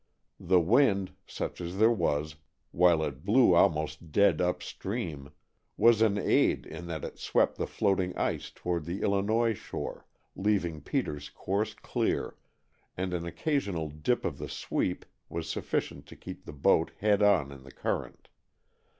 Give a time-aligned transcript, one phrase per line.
[0.39, 2.35] The wind, such as there was,
[2.71, 5.29] while it blew almost dead upstream,
[5.77, 10.81] was an aid in that it swept the floating ice toward the Illinois shore, leaving
[10.81, 12.35] Peter's course clear,
[12.97, 17.51] and an occasional dip of the sweep was sufficient to keep the boat head on
[17.51, 18.27] in the current.